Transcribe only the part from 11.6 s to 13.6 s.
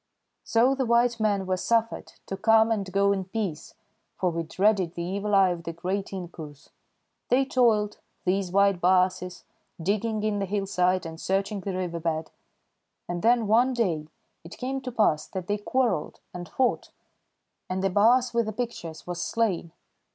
riverbed; and then